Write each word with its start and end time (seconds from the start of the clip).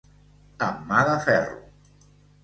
Amb 0.67 0.79
mà 0.91 1.03
de 1.09 1.13
ferro. 1.25 1.59